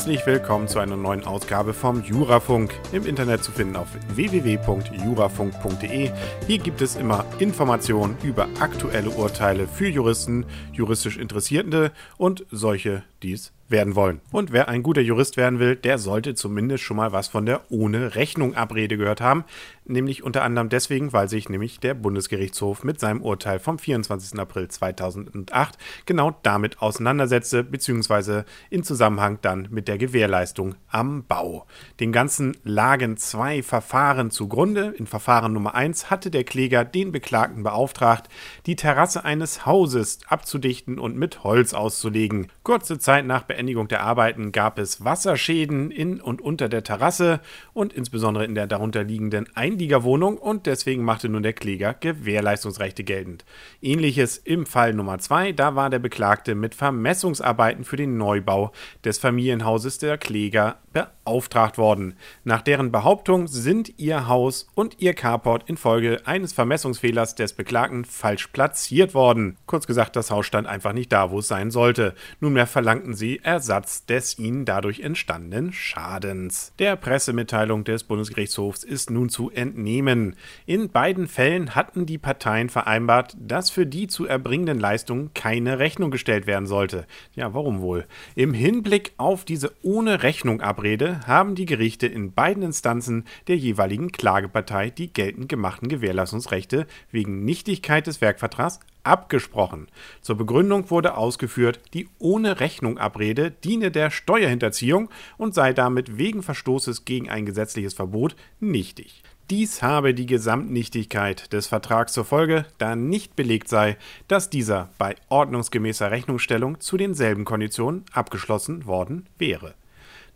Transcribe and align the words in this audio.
Herzlich 0.00 0.24
willkommen 0.24 0.66
zu 0.66 0.78
einer 0.78 0.96
neuen 0.96 1.24
Ausgabe 1.24 1.74
vom 1.74 2.02
Jurafunk. 2.02 2.72
Im 2.90 3.04
Internet 3.04 3.44
zu 3.44 3.52
finden 3.52 3.76
auf 3.76 3.88
www.jurafunk.de. 4.14 6.10
Hier 6.46 6.58
gibt 6.58 6.80
es 6.80 6.96
immer 6.96 7.26
Informationen 7.38 8.16
über 8.22 8.48
aktuelle 8.60 9.10
Urteile 9.10 9.68
für 9.68 9.88
Juristen, 9.88 10.46
juristisch 10.72 11.18
Interessierte 11.18 11.92
und 12.16 12.46
solche, 12.50 13.02
die 13.22 13.34
es 13.34 13.52
werden 13.70 13.94
wollen. 13.94 14.20
Und 14.32 14.52
wer 14.52 14.68
ein 14.68 14.82
guter 14.82 15.00
Jurist 15.00 15.36
werden 15.36 15.58
will, 15.58 15.76
der 15.76 15.98
sollte 15.98 16.34
zumindest 16.34 16.84
schon 16.84 16.96
mal 16.96 17.12
was 17.12 17.28
von 17.28 17.46
der 17.46 17.62
ohne 17.70 18.14
Rechnung 18.14 18.54
Abrede 18.54 18.96
gehört 18.96 19.20
haben. 19.20 19.44
Nämlich 19.84 20.22
unter 20.22 20.42
anderem 20.42 20.68
deswegen, 20.68 21.12
weil 21.12 21.28
sich 21.28 21.48
nämlich 21.48 21.80
der 21.80 21.94
Bundesgerichtshof 21.94 22.84
mit 22.84 23.00
seinem 23.00 23.22
Urteil 23.22 23.58
vom 23.58 23.78
24. 23.78 24.38
April 24.38 24.68
2008 24.68 25.78
genau 26.06 26.36
damit 26.42 26.80
auseinandersetzte, 26.80 27.64
beziehungsweise 27.64 28.44
in 28.70 28.82
Zusammenhang 28.82 29.38
dann 29.42 29.68
mit 29.70 29.88
der 29.88 29.98
Gewährleistung 29.98 30.74
am 30.88 31.24
Bau. 31.24 31.66
Den 31.98 32.12
ganzen 32.12 32.56
lagen 32.64 33.16
zwei 33.16 33.62
Verfahren 33.62 34.30
zugrunde. 34.30 34.94
In 34.96 35.06
Verfahren 35.06 35.52
Nummer 35.52 35.74
1 35.74 36.10
hatte 36.10 36.30
der 36.30 36.44
Kläger 36.44 36.84
den 36.84 37.12
Beklagten 37.12 37.62
beauftragt, 37.62 38.28
die 38.66 38.76
Terrasse 38.76 39.24
eines 39.24 39.66
Hauses 39.66 40.20
abzudichten 40.28 40.98
und 40.98 41.16
mit 41.16 41.44
Holz 41.44 41.74
auszulegen. 41.74 42.48
Kurze 42.62 42.98
Zeit 42.98 43.26
nach 43.26 43.42
Beendigung 43.42 43.59
Beendigung 43.60 43.88
der 43.88 44.02
Arbeiten 44.04 44.52
gab 44.52 44.78
es 44.78 45.04
Wasserschäden 45.04 45.90
in 45.90 46.18
und 46.18 46.40
unter 46.40 46.70
der 46.70 46.82
Terrasse 46.82 47.40
und 47.74 47.92
insbesondere 47.92 48.46
in 48.46 48.54
der 48.54 48.66
darunter 48.66 49.04
liegenden 49.04 49.54
Einliegerwohnung 49.54 50.38
und 50.38 50.64
deswegen 50.64 51.04
machte 51.04 51.28
nun 51.28 51.42
der 51.42 51.52
Kläger 51.52 51.92
Gewährleistungsrechte 51.92 53.04
geltend. 53.04 53.44
Ähnliches 53.82 54.38
im 54.38 54.64
Fall 54.64 54.94
Nummer 54.94 55.18
2, 55.18 55.52
da 55.52 55.74
war 55.74 55.90
der 55.90 55.98
Beklagte 55.98 56.54
mit 56.54 56.74
Vermessungsarbeiten 56.74 57.84
für 57.84 57.96
den 57.96 58.16
Neubau 58.16 58.72
des 59.04 59.18
Familienhauses 59.18 59.98
der 59.98 60.16
Kläger 60.16 60.78
beauftragt 60.92 61.78
worden. 61.78 62.14
Nach 62.44 62.62
deren 62.62 62.90
Behauptung 62.90 63.46
sind 63.46 63.98
ihr 63.98 64.26
Haus 64.26 64.68
und 64.74 65.00
ihr 65.00 65.14
Carport 65.14 65.68
infolge 65.68 66.22
eines 66.24 66.52
Vermessungsfehlers 66.52 67.34
des 67.34 67.52
Beklagten 67.52 68.04
falsch 68.04 68.48
platziert 68.48 69.14
worden. 69.14 69.56
Kurz 69.66 69.86
gesagt, 69.86 70.16
das 70.16 70.30
Haus 70.30 70.46
stand 70.46 70.66
einfach 70.66 70.92
nicht 70.92 71.12
da, 71.12 71.30
wo 71.30 71.38
es 71.38 71.48
sein 71.48 71.70
sollte. 71.70 72.14
Nunmehr 72.40 72.66
verlangten 72.66 73.14
sie 73.14 73.40
Ersatz 73.50 74.06
des 74.06 74.38
ihnen 74.38 74.64
dadurch 74.64 75.00
entstandenen 75.00 75.72
Schadens. 75.72 76.72
Der 76.78 76.94
Pressemitteilung 76.94 77.82
des 77.82 78.04
Bundesgerichtshofs 78.04 78.84
ist 78.84 79.10
nun 79.10 79.28
zu 79.28 79.50
entnehmen. 79.50 80.36
In 80.66 80.88
beiden 80.88 81.26
Fällen 81.26 81.74
hatten 81.74 82.06
die 82.06 82.16
Parteien 82.16 82.68
vereinbart, 82.68 83.36
dass 83.40 83.68
für 83.68 83.86
die 83.86 84.06
zu 84.06 84.24
erbringenden 84.24 84.78
Leistungen 84.78 85.34
keine 85.34 85.80
Rechnung 85.80 86.12
gestellt 86.12 86.46
werden 86.46 86.66
sollte. 86.66 87.08
Ja, 87.34 87.52
warum 87.52 87.80
wohl? 87.80 88.06
Im 88.36 88.54
Hinblick 88.54 89.14
auf 89.16 89.44
diese 89.44 89.72
ohne 89.82 90.22
Rechnung 90.22 90.60
Abrede 90.60 91.18
haben 91.26 91.56
die 91.56 91.66
Gerichte 91.66 92.06
in 92.06 92.32
beiden 92.32 92.62
Instanzen 92.62 93.24
der 93.48 93.56
jeweiligen 93.56 94.12
Klagepartei 94.12 94.90
die 94.90 95.12
geltend 95.12 95.48
gemachten 95.48 95.88
Gewährleistungsrechte 95.88 96.86
wegen 97.10 97.44
Nichtigkeit 97.44 98.06
des 98.06 98.20
Werkvertrags 98.20 98.78
abgesprochen. 99.04 99.88
Zur 100.20 100.36
Begründung 100.36 100.90
wurde 100.90 101.16
ausgeführt, 101.16 101.80
die 101.94 102.08
ohne 102.18 102.60
Rechnung 102.60 102.98
Abrede 102.98 103.50
diene 103.50 103.90
der 103.90 104.10
Steuerhinterziehung 104.10 105.10
und 105.36 105.54
sei 105.54 105.72
damit 105.72 106.18
wegen 106.18 106.42
Verstoßes 106.42 107.04
gegen 107.04 107.28
ein 107.28 107.46
gesetzliches 107.46 107.94
Verbot 107.94 108.36
nichtig. 108.60 109.22
Dies 109.50 109.82
habe 109.82 110.14
die 110.14 110.26
Gesamtnichtigkeit 110.26 111.52
des 111.52 111.66
Vertrags 111.66 112.12
zur 112.12 112.24
Folge, 112.24 112.66
da 112.78 112.94
nicht 112.94 113.34
belegt 113.34 113.66
sei, 113.66 113.96
dass 114.28 114.48
dieser 114.48 114.90
bei 114.96 115.16
ordnungsgemäßer 115.28 116.12
Rechnungsstellung 116.12 116.78
zu 116.78 116.96
denselben 116.96 117.44
Konditionen 117.44 118.04
abgeschlossen 118.12 118.86
worden 118.86 119.26
wäre. 119.38 119.74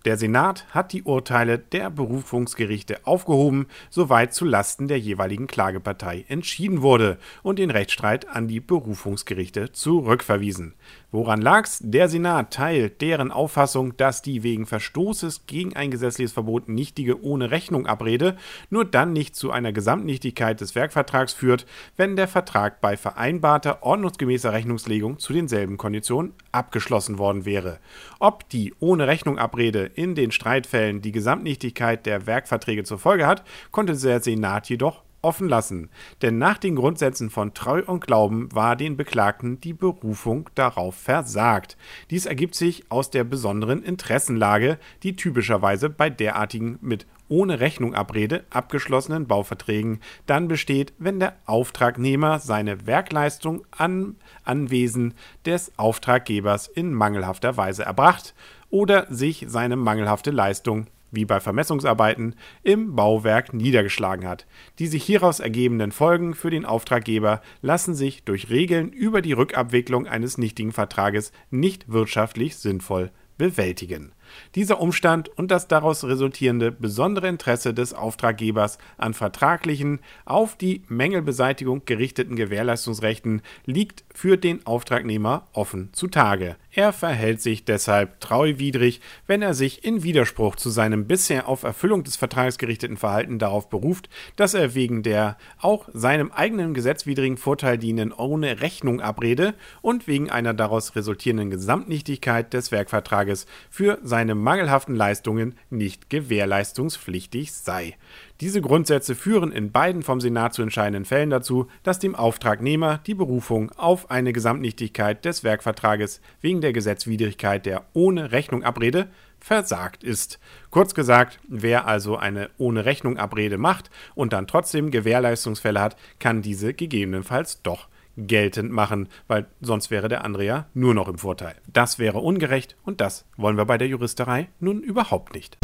Der 0.05 0.19
Senat 0.19 0.67
hat 0.69 0.93
die 0.93 1.03
Urteile 1.03 1.59
der 1.59 1.89
Berufungsgerichte 1.89 3.07
aufgehoben, 3.07 3.69
soweit 3.89 4.35
zu 4.35 4.45
Lasten 4.45 4.87
der 4.87 4.99
jeweiligen 4.99 5.47
Klagepartei 5.47 6.27
entschieden 6.29 6.83
wurde 6.83 7.17
und 7.43 7.59
den 7.59 7.71
Rechtsstreit 7.71 8.29
an 8.29 8.47
die 8.47 8.61
Berufungsgerichte 8.61 9.73
zurückverwiesen. 9.73 10.75
Woran 11.11 11.41
lag's? 11.41 11.79
Der 11.81 12.11
Senat 12.11 12.53
teilt 12.53 13.01
deren 13.01 13.31
Auffassung, 13.31 13.97
dass 13.97 14.21
die 14.21 14.43
wegen 14.43 14.67
Verstoßes 14.67 15.47
gegen 15.47 15.75
ein 15.75 15.91
gesetzliches 15.91 16.33
Verbot 16.33 16.69
nichtige 16.69 17.23
ohne 17.23 17.51
Rechnung 17.51 17.87
Abrede 17.87 18.37
nur 18.69 18.85
dann 18.85 19.15
nicht 19.15 19.35
zu 19.37 19.53
einer 19.53 19.73
Gesamtnichtigkeit 19.73 20.61
des 20.61 20.75
Werkvertrags 20.75 21.33
führt, 21.33 21.65
wenn 21.97 22.17
der 22.17 22.29
Vertrag 22.29 22.83
bei 22.83 22.99
vereinbarter 22.99 23.83
ordnungsgemäßer 23.85 24.53
Rechnungslegung 24.53 25.19
zu 25.19 25.33
denselben 25.33 25.79
Konditionen 25.79 26.35
abgeschlossen 26.53 27.17
worden 27.17 27.47
wäre. 27.47 27.79
Ob 28.19 28.49
die 28.51 28.75
ohne 28.81 29.07
Rechnung 29.07 29.39
Abrede 29.39 29.93
in 29.95 30.15
den 30.15 30.31
Streitfällen 30.31 31.01
die 31.01 31.13
Gesamtnichtigkeit 31.13 32.07
der 32.07 32.27
Werkverträge 32.27 32.85
zur 32.85 32.99
Folge 32.99 33.27
hat, 33.27 33.45
konnte 33.71 33.97
der 33.97 34.21
Senat 34.21 34.69
jedoch 34.69 35.03
offen 35.25 35.49
lassen, 35.49 35.89
denn 36.23 36.39
nach 36.39 36.59
den 36.59 36.77
Grundsätzen 36.77 37.31
von 37.31 37.55
Treu 37.55 37.83
und 37.85 38.07
Glauben 38.07 38.49
war 38.53 38.77
den 38.77 38.97
Beklagten 38.97 39.59
die 39.61 39.73
Berufung 39.73 40.51
darauf 40.55 40.95
versagt. 40.95 41.77
Dies 42.11 42.27
ergibt 42.27 42.55
sich 42.55 42.85
aus 42.91 43.11
der 43.11 43.25
besonderen 43.25 43.83
Interessenlage, 43.83 44.79
die 45.03 45.17
typischerweise 45.17 45.89
bei 45.89 46.11
derartigen 46.11 46.79
mit 46.83 47.07
ohne 47.29 47.59
Rechnung 47.59 47.95
Abrede 47.95 48.45
abgeschlossenen 48.51 49.27
Bauverträgen 49.27 50.01
dann 50.27 50.47
besteht, 50.47 50.93
wenn 50.99 51.21
der 51.21 51.37
Auftragnehmer 51.47 52.39
seine 52.39 52.87
Werkleistung 52.87 53.65
an 53.71 54.17
Anwesen 54.45 55.15
des 55.47 55.73
Auftraggebers 55.79 56.69
in 56.69 56.93
mangelhafter 56.93 57.57
Weise 57.57 57.85
erbracht 57.85 58.35
oder 58.75 59.07
sich 59.09 59.45
seine 59.47 59.77
mangelhafte 59.77 60.33
Leistung 60.33 60.89
wie 61.13 61.25
bei 61.25 61.39
Vermessungsarbeiten, 61.39 62.35
im 62.65 62.97
Bauwerk 62.97 63.55
niedergeschlagen 63.55 64.27
hat. 64.27 64.47
Die 64.81 64.89
sich 64.89 65.05
hieraus 65.05 65.39
ergebenden 65.39 65.93
Folgen 65.93 66.35
für 66.35 66.51
den 66.51 66.65
Auftraggeber 66.65 67.41
lassen 67.63 67.95
sich 67.95 68.25
durch 68.25 68.51
Regeln 68.51 68.91
über 68.91 69.23
die 69.23 69.33
Rückabwicklung 69.33 70.09
eines 70.09 70.39
nichtigen 70.39 70.73
Vertrages 70.73 71.31
nicht 71.51 71.93
wirtschaftlich 71.93 72.57
sinnvoll 72.57 73.13
bewältigen. 73.39 74.11
Dieser 74.55 74.81
Umstand 74.81 75.29
und 75.37 75.51
das 75.51 75.69
daraus 75.69 76.05
resultierende 76.05 76.73
besondere 76.73 77.29
Interesse 77.29 77.75
des 77.75 77.93
Auftraggebers 77.93 78.79
an 78.97 79.15
vertraglichen, 79.15 80.01
auf 80.25 80.57
die 80.57 80.83
Mängelbeseitigung 80.89 81.83
gerichteten 81.85 82.37
Gewährleistungsrechten 82.37 83.43
liegt 83.67 84.05
für 84.15 84.37
den 84.37 84.65
Auftragnehmer 84.67 85.47
offen 85.53 85.91
zutage. 85.93 86.57
Er 86.71 86.93
verhält 86.93 87.41
sich 87.41 87.65
deshalb 87.65 88.21
treuwidrig, 88.21 89.01
wenn 89.27 89.43
er 89.43 89.55
sich 89.55 89.85
in 89.85 90.03
Widerspruch 90.03 90.57
zu 90.57 90.71
seinem 90.71 91.07
bisher 91.07 91.49
auf 91.49 91.63
Erfüllung 91.63 92.03
des 92.03 92.17
Vertrags 92.17 92.59
gerichteten 92.59 92.97
Verhalten 92.97 93.39
darauf 93.39 93.71
beruft, 93.71 94.09
dass 94.37 94.55
er 94.55 94.75
wegen 94.75 95.03
der 95.03 95.37
auch 95.61 95.89
seinem 95.93 96.33
eigenen 96.33 96.75
gesetzwidrigen 96.75 97.37
Vorteil 97.37 97.79
dienenden 97.79 98.13
ohne 98.13 98.61
Rechnung 98.61 99.01
Abrede 99.01 99.55
und 99.83 100.09
wegen 100.09 100.31
einer 100.31 100.55
daraus 100.55 100.97
resultierenden 100.97 101.51
Gesamtnichtigkeit 101.51 102.53
des 102.53 102.73
Werkvertrages 102.73 103.47
für 103.71 103.99
seine 104.03 104.14
mangelhaften 104.35 104.95
Leistungen 104.95 105.57
nicht 105.71 106.09
gewährleistungspflichtig 106.09 107.53
sei. 107.53 107.97
Diese 108.41 108.61
Grundsätze 108.61 109.15
führen 109.15 109.51
in 109.51 109.73
beiden 109.73 110.03
vom 110.03 110.21
Senat 110.21 110.55
zu 110.55 110.63
entscheidenden 110.63 111.05
Fällen 111.05 111.31
dazu, 111.31 111.67
dass 111.83 111.99
dem 111.99 112.15
Auftragnehmer 112.15 112.99
die 113.07 113.15
Berufung 113.15 113.73
auf 113.73 114.11
eine 114.11 114.33
Gesamtnichtigkeit 114.33 115.25
des 115.25 115.43
Werkvertrages 115.43 116.21
wegen 116.41 116.61
der 116.61 116.73
Gesetzwidrigkeit 116.73 117.67
der 117.67 117.87
ohne 117.93 118.31
Rechnung 118.31 118.63
Abrede 118.63 119.09
versagt 119.41 120.05
ist. 120.05 120.39
Kurz 120.71 120.95
gesagt, 120.95 121.41
wer 121.49 121.87
also 121.87 122.17
eine 122.17 122.51
ohne 122.57 122.85
Rechnung 122.85 123.19
Abrede 123.19 123.59
macht 123.59 123.91
und 124.15 124.33
dann 124.33 124.47
trotzdem 124.47 124.91
Gewährleistungsfälle 124.91 125.81
hat, 125.81 125.97
kann 126.19 126.41
diese 126.41 126.73
gegebenenfalls 126.73 127.63
doch 127.63 127.89
geltend 128.17 128.71
machen, 128.71 129.09
weil 129.27 129.47
sonst 129.61 129.91
wäre 129.91 130.09
der 130.09 130.25
andere 130.25 130.45
ja 130.45 130.67
nur 130.75 130.95
noch 130.95 131.09
im 131.09 131.19
Vorteil. 131.19 131.57
Das 131.73 131.99
wäre 131.99 132.19
ungerecht 132.19 132.77
und 132.85 133.01
das 133.01 133.27
wollen 133.37 133.57
wir 133.57 133.65
bei 133.65 133.79
der 133.79 133.89
Juristerei 133.89 134.49
nun 134.61 134.83
überhaupt 134.83 135.35
nicht. 135.35 135.59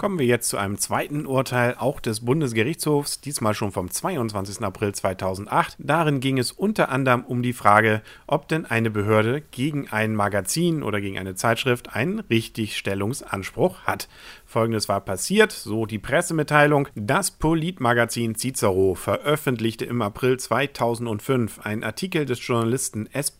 Kommen 0.00 0.18
wir 0.18 0.24
jetzt 0.24 0.48
zu 0.48 0.56
einem 0.56 0.78
zweiten 0.78 1.26
Urteil, 1.26 1.74
auch 1.78 2.00
des 2.00 2.24
Bundesgerichtshofs, 2.24 3.20
diesmal 3.20 3.52
schon 3.52 3.70
vom 3.70 3.90
22. 3.90 4.64
April 4.64 4.94
2008. 4.94 5.76
Darin 5.78 6.20
ging 6.20 6.38
es 6.38 6.52
unter 6.52 6.88
anderem 6.88 7.22
um 7.22 7.42
die 7.42 7.52
Frage, 7.52 8.00
ob 8.26 8.48
denn 8.48 8.64
eine 8.64 8.90
Behörde 8.90 9.42
gegen 9.50 9.90
ein 9.90 10.14
Magazin 10.14 10.82
oder 10.82 11.02
gegen 11.02 11.18
eine 11.18 11.34
Zeitschrift 11.34 11.94
einen 11.94 12.20
Richtigstellungsanspruch 12.20 13.80
hat. 13.80 14.08
Folgendes 14.46 14.88
war 14.88 15.02
passiert, 15.02 15.52
so 15.52 15.84
die 15.84 15.98
Pressemitteilung. 15.98 16.88
Das 16.94 17.30
Politmagazin 17.30 18.36
Cicero 18.36 18.94
veröffentlichte 18.94 19.84
im 19.84 20.00
April 20.00 20.38
2005 20.38 21.60
einen 21.60 21.84
Artikel 21.84 22.24
des 22.24 22.44
Journalisten 22.44 23.06
S. 23.12 23.38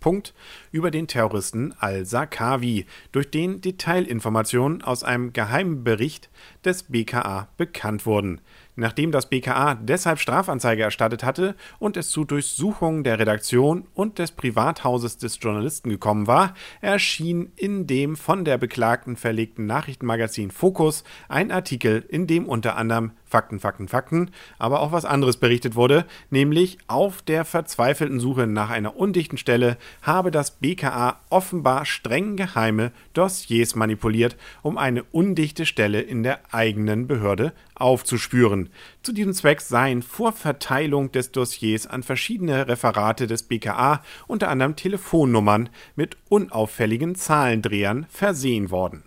über 0.72 0.90
den 0.90 1.08
Terroristen 1.08 1.74
Al-Sakawi, 1.78 2.84
durch 3.12 3.30
den 3.30 3.62
Detailinformationen 3.62 4.82
aus 4.82 5.04
einem 5.04 5.32
geheimen 5.32 5.84
Bericht 5.84 6.28
des 6.64 6.85
BKA 6.85 7.49
bekannt 7.56 8.06
wurden. 8.06 8.41
Nachdem 8.76 9.12
das 9.12 9.29
BKA 9.29 9.75
deshalb 9.75 10.19
Strafanzeige 10.20 10.82
erstattet 10.82 11.23
hatte 11.23 11.55
und 11.79 11.97
es 11.97 12.08
zu 12.08 12.25
Durchsuchungen 12.25 13.05
der 13.05 13.19
Redaktion 13.19 13.87
und 13.94 14.19
des 14.19 14.32
Privathauses 14.32 15.19
des 15.19 15.38
Journalisten 15.41 15.91
gekommen 15.91 16.26
war, 16.26 16.55
erschien 16.81 17.52
in 17.56 17.87
dem 17.87 18.17
von 18.17 18.44
der 18.44 18.56
Beklagten 18.56 19.17
verlegten 19.17 19.67
Nachrichtenmagazin 19.67 20.50
Focus 20.50 21.05
ein 21.29 21.50
Artikel, 21.50 22.05
in 22.08 22.26
dem 22.26 22.49
unter 22.49 22.76
anderem 22.76 23.12
Fakten, 23.31 23.61
Fakten, 23.61 23.87
Fakten, 23.87 24.31
aber 24.59 24.81
auch 24.81 24.91
was 24.91 25.05
anderes 25.05 25.37
berichtet 25.37 25.77
wurde, 25.77 26.05
nämlich 26.31 26.79
auf 26.88 27.23
der 27.23 27.44
verzweifelten 27.44 28.19
Suche 28.19 28.49
nach 28.49 28.71
einer 28.71 28.97
undichten 28.97 29.38
Stelle 29.38 29.79
habe 30.03 30.32
das 30.32 30.50
BKA 30.50 31.21
offenbar 31.31 31.87
streng 31.87 32.37
geheime 32.37 32.91
Dossiers 33.15 33.77
manipuliert, 33.77 34.37
um 34.62 34.77
eine 34.79 35.05
undichte 35.05 35.65
Stelle 35.65 36.00
in 36.00 36.25
der 36.25 36.41
eigenen 36.50 37.06
Behörde 37.06 37.53
aufzuspüren. 37.77 38.69
Zu 39.03 39.12
diesem 39.12 39.32
Zweck 39.32 39.61
seien 39.61 40.03
vor 40.03 40.32
Verteilung 40.32 41.12
des 41.12 41.31
Dossiers 41.31 41.87
an 41.87 42.03
verschiedene 42.03 42.67
Referate 42.67 43.29
des 43.29 43.44
BKA 43.44 44.03
unter 44.27 44.49
anderem 44.49 44.75
Telefonnummern 44.75 45.69
mit 45.94 46.17
unauffälligen 46.29 47.15
Zahlendrehern 47.15 48.06
versehen 48.11 48.71
worden. 48.71 49.05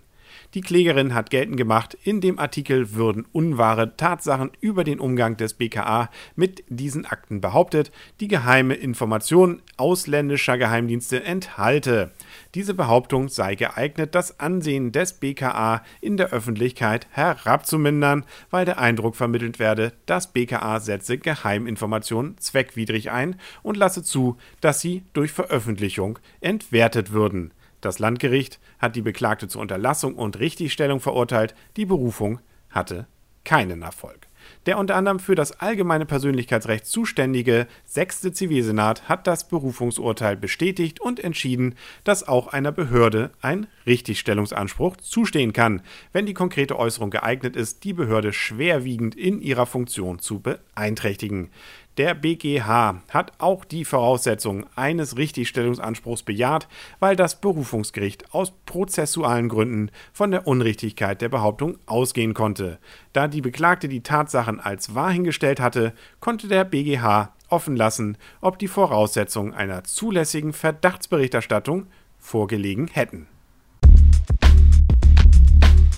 Die 0.54 0.60
Klägerin 0.60 1.14
hat 1.14 1.30
geltend 1.30 1.56
gemacht, 1.56 1.98
in 2.04 2.20
dem 2.20 2.38
Artikel 2.38 2.94
würden 2.94 3.26
unwahre 3.32 3.96
Tatsachen 3.96 4.52
über 4.60 4.84
den 4.84 5.00
Umgang 5.00 5.36
des 5.36 5.54
BKA 5.54 6.10
mit 6.36 6.62
diesen 6.68 7.06
Akten 7.06 7.40
behauptet, 7.40 7.90
die 8.20 8.28
geheime 8.28 8.74
Informationen 8.74 9.62
ausländischer 9.76 10.56
Geheimdienste 10.56 11.24
enthalte. 11.24 12.12
Diese 12.54 12.72
Behauptung 12.72 13.28
sei 13.28 13.56
geeignet, 13.56 14.14
das 14.14 14.38
Ansehen 14.38 14.92
des 14.92 15.14
BKA 15.14 15.82
in 16.00 16.16
der 16.16 16.30
Öffentlichkeit 16.30 17.08
herabzumindern, 17.10 18.24
weil 18.50 18.64
der 18.64 18.78
Eindruck 18.78 19.16
vermittelt 19.16 19.58
werde, 19.58 19.92
das 20.06 20.32
BKA 20.32 20.78
setze 20.78 21.18
Geheiminformationen 21.18 22.38
zweckwidrig 22.38 23.10
ein 23.10 23.40
und 23.64 23.76
lasse 23.76 24.04
zu, 24.04 24.36
dass 24.60 24.80
sie 24.80 25.02
durch 25.14 25.32
Veröffentlichung 25.32 26.20
entwertet 26.40 27.10
würden. 27.10 27.50
Das 27.84 27.98
Landgericht 27.98 28.60
hat 28.78 28.96
die 28.96 29.02
Beklagte 29.02 29.46
zur 29.46 29.60
Unterlassung 29.60 30.14
und 30.14 30.38
Richtigstellung 30.38 31.00
verurteilt, 31.00 31.54
die 31.76 31.84
Berufung 31.84 32.40
hatte 32.70 33.06
keinen 33.44 33.82
Erfolg. 33.82 34.26
Der 34.66 34.78
unter 34.78 34.96
anderem 34.96 35.18
für 35.18 35.34
das 35.34 35.60
allgemeine 35.60 36.06
Persönlichkeitsrecht 36.06 36.86
zuständige 36.86 37.66
sechste 37.84 38.32
Zivilsenat 38.32 39.08
hat 39.08 39.26
das 39.26 39.48
Berufungsurteil 39.48 40.36
bestätigt 40.36 41.00
und 41.00 41.20
entschieden, 41.20 41.74
dass 42.04 42.26
auch 42.26 42.48
einer 42.48 42.72
Behörde 42.72 43.30
ein 43.42 43.66
Richtigstellungsanspruch 43.86 44.96
zustehen 44.98 45.52
kann, 45.52 45.82
wenn 46.12 46.26
die 46.26 46.34
konkrete 46.34 46.78
Äußerung 46.78 47.10
geeignet 47.10 47.56
ist, 47.56 47.84
die 47.84 47.92
Behörde 47.92 48.32
schwerwiegend 48.32 49.14
in 49.14 49.40
ihrer 49.40 49.66
Funktion 49.66 50.18
zu 50.18 50.40
beeinträchtigen. 50.40 51.50
Der 51.96 52.14
BGH 52.14 53.02
hat 53.10 53.32
auch 53.38 53.64
die 53.64 53.84
Voraussetzungen 53.84 54.66
eines 54.74 55.16
Richtigstellungsanspruchs 55.16 56.24
bejaht, 56.24 56.66
weil 56.98 57.14
das 57.14 57.40
Berufungsgericht 57.40 58.34
aus 58.34 58.52
prozessualen 58.66 59.48
Gründen 59.48 59.92
von 60.12 60.32
der 60.32 60.48
Unrichtigkeit 60.48 61.20
der 61.20 61.28
Behauptung 61.28 61.78
ausgehen 61.86 62.34
konnte. 62.34 62.80
Da 63.12 63.28
die 63.28 63.40
Beklagte 63.40 63.86
die 63.86 64.02
Tatsachen 64.02 64.58
als 64.58 64.96
wahr 64.96 65.12
hingestellt 65.12 65.60
hatte, 65.60 65.92
konnte 66.18 66.48
der 66.48 66.64
BGH 66.64 67.32
offen 67.48 67.76
lassen, 67.76 68.18
ob 68.40 68.58
die 68.58 68.66
Voraussetzungen 68.66 69.54
einer 69.54 69.84
zulässigen 69.84 70.52
Verdachtsberichterstattung 70.52 71.86
vorgelegen 72.18 72.88
hätten. 72.88 73.28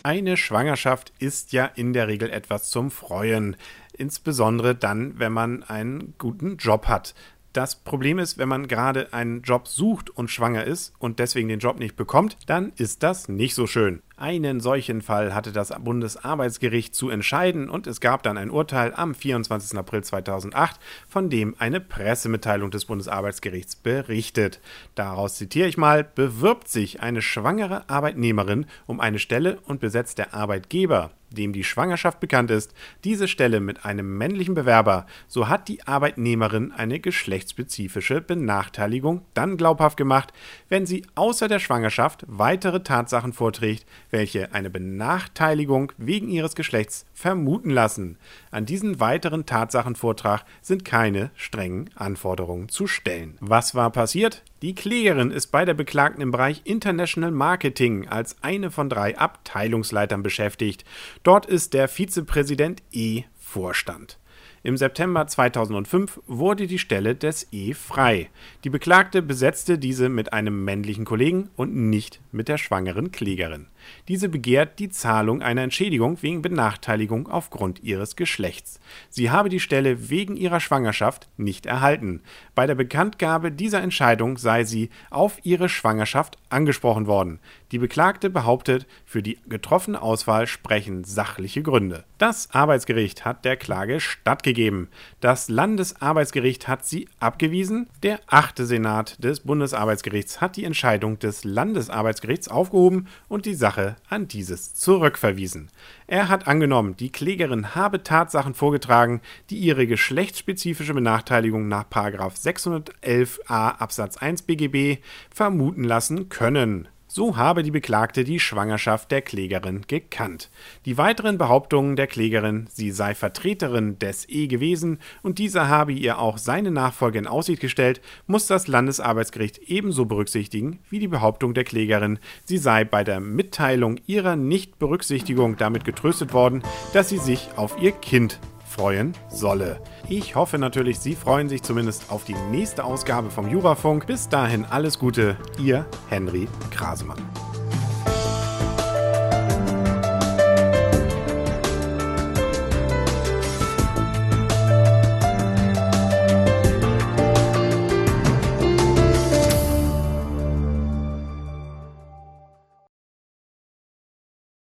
Eine 0.06 0.36
Schwangerschaft 0.36 1.12
ist 1.18 1.50
ja 1.50 1.64
in 1.64 1.92
der 1.92 2.06
Regel 2.06 2.30
etwas 2.30 2.70
zum 2.70 2.92
Freuen, 2.92 3.56
insbesondere 3.98 4.74
dann, 4.74 5.18
wenn 5.18 5.32
man 5.32 5.62
einen 5.62 6.14
guten 6.18 6.56
Job 6.56 6.86
hat. 6.86 7.14
Das 7.52 7.76
Problem 7.76 8.18
ist, 8.18 8.36
wenn 8.36 8.50
man 8.50 8.68
gerade 8.68 9.12
einen 9.14 9.40
Job 9.42 9.66
sucht 9.66 10.10
und 10.10 10.30
schwanger 10.30 10.64
ist 10.64 10.92
und 10.98 11.18
deswegen 11.18 11.48
den 11.48 11.58
Job 11.58 11.78
nicht 11.78 11.96
bekommt, 11.96 12.36
dann 12.46 12.72
ist 12.76 13.02
das 13.02 13.28
nicht 13.28 13.54
so 13.54 13.66
schön. 13.66 14.02
Einen 14.18 14.60
solchen 14.60 15.02
Fall 15.02 15.34
hatte 15.34 15.52
das 15.52 15.74
Bundesarbeitsgericht 15.78 16.94
zu 16.94 17.10
entscheiden 17.10 17.68
und 17.68 17.86
es 17.86 18.00
gab 18.00 18.22
dann 18.22 18.38
ein 18.38 18.48
Urteil 18.48 18.94
am 18.94 19.14
24. 19.14 19.78
April 19.78 20.02
2008, 20.04 20.80
von 21.06 21.28
dem 21.28 21.54
eine 21.58 21.82
Pressemitteilung 21.82 22.70
des 22.70 22.86
Bundesarbeitsgerichts 22.86 23.76
berichtet. 23.76 24.62
Daraus 24.94 25.34
zitiere 25.34 25.68
ich 25.68 25.76
mal, 25.76 26.02
bewirbt 26.02 26.68
sich 26.68 27.02
eine 27.02 27.20
schwangere 27.20 27.90
Arbeitnehmerin 27.90 28.64
um 28.86 29.00
eine 29.00 29.18
Stelle 29.18 29.60
und 29.66 29.80
besetzt 29.80 30.16
der 30.16 30.32
Arbeitgeber 30.32 31.10
dem 31.30 31.52
die 31.52 31.64
Schwangerschaft 31.64 32.20
bekannt 32.20 32.50
ist, 32.50 32.72
diese 33.04 33.28
Stelle 33.28 33.60
mit 33.60 33.84
einem 33.84 34.16
männlichen 34.18 34.54
Bewerber, 34.54 35.06
so 35.28 35.48
hat 35.48 35.68
die 35.68 35.86
Arbeitnehmerin 35.86 36.72
eine 36.72 37.00
geschlechtsspezifische 37.00 38.20
Benachteiligung 38.20 39.22
dann 39.34 39.56
glaubhaft 39.56 39.96
gemacht, 39.96 40.32
wenn 40.68 40.86
sie 40.86 41.04
außer 41.14 41.48
der 41.48 41.58
Schwangerschaft 41.58 42.24
weitere 42.28 42.82
Tatsachen 42.82 43.32
vorträgt, 43.32 43.86
welche 44.10 44.52
eine 44.52 44.70
Benachteiligung 44.70 45.92
wegen 45.98 46.28
ihres 46.28 46.54
Geschlechts 46.54 47.06
vermuten 47.14 47.70
lassen. 47.70 48.18
An 48.50 48.66
diesen 48.66 49.00
weiteren 49.00 49.46
Tatsachenvortrag 49.46 50.44
sind 50.62 50.84
keine 50.84 51.30
strengen 51.34 51.90
Anforderungen 51.94 52.68
zu 52.68 52.86
stellen. 52.86 53.36
Was 53.40 53.74
war 53.74 53.90
passiert? 53.90 54.42
Die 54.62 54.74
Klägerin 54.74 55.30
ist 55.30 55.48
bei 55.48 55.64
der 55.64 55.74
Beklagten 55.74 56.22
im 56.22 56.30
Bereich 56.30 56.62
International 56.64 57.30
Marketing 57.30 58.08
als 58.08 58.36
eine 58.42 58.70
von 58.70 58.88
drei 58.88 59.16
Abteilungsleitern 59.18 60.22
beschäftigt. 60.22 60.84
Dort 61.22 61.46
ist 61.46 61.74
der 61.74 61.88
Vizepräsident 61.88 62.82
E 62.92 63.24
Vorstand. 63.38 64.18
Im 64.66 64.76
September 64.76 65.28
2005 65.28 66.20
wurde 66.26 66.66
die 66.66 66.80
Stelle 66.80 67.14
des 67.14 67.46
E 67.52 67.72
frei. 67.72 68.30
Die 68.64 68.68
Beklagte 68.68 69.22
besetzte 69.22 69.78
diese 69.78 70.08
mit 70.08 70.32
einem 70.32 70.64
männlichen 70.64 71.04
Kollegen 71.04 71.50
und 71.54 71.76
nicht 71.76 72.20
mit 72.32 72.48
der 72.48 72.58
schwangeren 72.58 73.12
Klägerin. 73.12 73.68
Diese 74.08 74.28
begehrt 74.28 74.78
die 74.78 74.88
Zahlung 74.88 75.42
einer 75.42 75.62
Entschädigung 75.62 76.22
wegen 76.22 76.42
Benachteiligung 76.42 77.28
aufgrund 77.28 77.82
ihres 77.82 78.16
Geschlechts. 78.16 78.80
Sie 79.10 79.30
habe 79.30 79.48
die 79.48 79.60
Stelle 79.60 80.10
wegen 80.10 80.36
ihrer 80.36 80.60
Schwangerschaft 80.60 81.28
nicht 81.36 81.66
erhalten. 81.66 82.22
Bei 82.54 82.66
der 82.66 82.74
Bekanntgabe 82.74 83.52
dieser 83.52 83.82
Entscheidung 83.82 84.38
sei 84.38 84.64
sie 84.64 84.90
auf 85.10 85.38
ihre 85.42 85.68
Schwangerschaft 85.68 86.38
angesprochen 86.48 87.06
worden. 87.06 87.40
Die 87.72 87.78
Beklagte 87.78 88.30
behauptet, 88.30 88.86
für 89.04 89.22
die 89.22 89.38
getroffene 89.48 90.00
Auswahl 90.00 90.46
sprechen 90.46 91.02
sachliche 91.02 91.62
Gründe. 91.62 92.04
Das 92.18 92.50
Arbeitsgericht 92.52 93.24
hat 93.24 93.44
der 93.44 93.56
Klage 93.56 93.98
stattgegeben. 93.98 94.88
Das 95.20 95.48
Landesarbeitsgericht 95.48 96.68
hat 96.68 96.86
sie 96.86 97.08
abgewiesen. 97.18 97.88
Der 98.02 98.20
achte 98.28 98.66
Senat 98.66 99.22
des 99.22 99.40
Bundesarbeitsgerichts 99.40 100.40
hat 100.40 100.56
die 100.56 100.64
Entscheidung 100.64 101.18
des 101.18 101.42
Landesarbeitsgerichts 101.42 102.48
aufgehoben 102.48 103.08
und 103.28 103.46
die 103.46 103.54
Sache 103.54 103.75
Sache 103.76 103.96
an 104.08 104.26
dieses 104.26 104.74
zurückverwiesen. 104.74 105.68
Er 106.06 106.28
hat 106.28 106.46
angenommen, 106.48 106.96
die 106.96 107.10
Klägerin 107.10 107.74
habe 107.74 108.02
Tatsachen 108.02 108.54
vorgetragen, 108.54 109.20
die 109.50 109.58
ihre 109.58 109.86
geschlechtsspezifische 109.86 110.94
Benachteiligung 110.94 111.68
nach 111.68 111.84
611a 111.84 113.76
Absatz 113.78 114.16
1 114.16 114.42
BGB 114.42 115.02
vermuten 115.30 115.84
lassen 115.84 116.28
können. 116.30 116.88
So 117.16 117.38
habe 117.38 117.62
die 117.62 117.70
Beklagte 117.70 118.24
die 118.24 118.38
Schwangerschaft 118.38 119.10
der 119.10 119.22
Klägerin 119.22 119.86
gekannt. 119.86 120.50
Die 120.84 120.98
weiteren 120.98 121.38
Behauptungen 121.38 121.96
der 121.96 122.08
Klägerin, 122.08 122.66
sie 122.70 122.90
sei 122.90 123.14
Vertreterin 123.14 123.98
des 123.98 124.28
E 124.28 124.48
gewesen 124.48 124.98
und 125.22 125.38
dieser 125.38 125.66
habe 125.66 125.94
ihr 125.94 126.18
auch 126.18 126.36
seine 126.36 126.70
Nachfolge 126.70 127.18
in 127.18 127.26
Aussicht 127.26 127.62
gestellt, 127.62 128.02
muss 128.26 128.48
das 128.48 128.66
Landesarbeitsgericht 128.68 129.60
ebenso 129.66 130.04
berücksichtigen 130.04 130.80
wie 130.90 130.98
die 130.98 131.08
Behauptung 131.08 131.54
der 131.54 131.64
Klägerin, 131.64 132.18
sie 132.44 132.58
sei 132.58 132.84
bei 132.84 133.02
der 133.02 133.20
Mitteilung 133.20 133.98
ihrer 134.06 134.36
Nichtberücksichtigung 134.36 135.56
damit 135.56 135.86
getröstet 135.86 136.34
worden, 136.34 136.62
dass 136.92 137.08
sie 137.08 137.16
sich 137.16 137.48
auf 137.56 137.80
ihr 137.80 137.92
Kind 137.92 138.38
freuen 138.76 139.14
solle. 139.28 139.80
Ich 140.08 140.36
hoffe 140.36 140.58
natürlich, 140.58 140.98
Sie 140.98 141.14
freuen 141.14 141.48
sich 141.48 141.62
zumindest 141.62 142.10
auf 142.10 142.24
die 142.24 142.36
nächste 142.50 142.84
Ausgabe 142.84 143.30
vom 143.30 143.48
Jurafunk. 143.48 144.06
Bis 144.06 144.28
dahin 144.28 144.64
alles 144.64 144.98
Gute, 144.98 145.36
Ihr 145.58 145.86
Henry 146.08 146.46
Krasemann. 146.70 147.18